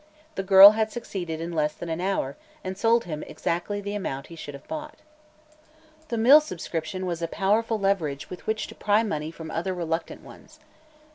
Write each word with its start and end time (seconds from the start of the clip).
The 0.33 0.41
girl 0.41 0.71
had 0.71 0.91
succeeded 0.91 1.39
in 1.39 1.53
less 1.53 1.75
than 1.75 1.87
an 1.87 2.01
hour, 2.01 2.35
and 2.63 2.75
sold 2.75 3.03
him 3.03 3.21
exactly 3.21 3.79
the 3.81 3.93
amount 3.93 4.25
he 4.33 4.35
should 4.35 4.55
have 4.55 4.67
bought. 4.67 4.97
The 6.07 6.17
mill 6.17 6.41
subscription 6.41 7.05
was 7.05 7.21
a 7.21 7.27
powerful 7.27 7.77
leverage 7.77 8.27
with 8.27 8.47
which 8.47 8.65
to 8.69 8.73
pry 8.73 9.03
money 9.03 9.29
from 9.29 9.51
other 9.51 9.75
reluctant 9.75 10.23
ones. 10.23 10.59